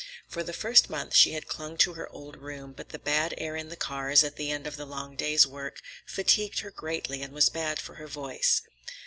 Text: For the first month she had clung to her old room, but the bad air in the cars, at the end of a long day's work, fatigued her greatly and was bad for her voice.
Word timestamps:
For 0.27 0.41
the 0.41 0.51
first 0.51 0.89
month 0.89 1.13
she 1.15 1.33
had 1.33 1.47
clung 1.47 1.77
to 1.77 1.93
her 1.93 2.09
old 2.11 2.37
room, 2.37 2.73
but 2.73 2.89
the 2.89 2.97
bad 2.97 3.35
air 3.37 3.55
in 3.55 3.69
the 3.69 3.75
cars, 3.75 4.23
at 4.23 4.35
the 4.35 4.49
end 4.49 4.65
of 4.65 4.79
a 4.79 4.83
long 4.83 5.15
day's 5.15 5.45
work, 5.45 5.79
fatigued 6.07 6.61
her 6.61 6.71
greatly 6.71 7.21
and 7.21 7.35
was 7.35 7.49
bad 7.49 7.77
for 7.79 7.93
her 8.01 8.07
voice. 8.07 8.63